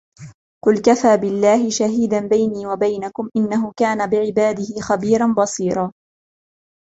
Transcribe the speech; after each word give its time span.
قُلْ 0.65 0.81
كَفَى 0.81 1.17
بِاللَّهِ 1.17 1.69
شَهِيدًا 1.69 2.27
بَيْنِي 2.27 2.67
وَبَيْنَكُمْ 2.67 3.29
إِنَّهُ 3.37 3.73
كَانَ 3.77 4.09
بِعِبَادِهِ 4.09 4.81
خَبِيرًا 4.81 5.33
بَصِيرًا 5.37 5.91